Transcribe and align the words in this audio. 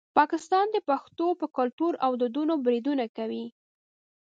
پاکستان 0.17 0.65
د 0.71 0.77
پښتنو 0.89 1.27
په 1.39 1.45
کلتور 1.57 1.93
او 2.05 2.11
دودونو 2.21 2.53
بریدونه 2.65 3.05
کوي. 3.17 3.45